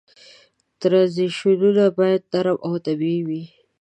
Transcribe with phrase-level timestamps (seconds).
[0.81, 3.43] ترنزیشنونه باید نرم او طبیعي وي.